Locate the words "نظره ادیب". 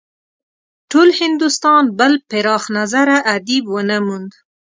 2.77-3.63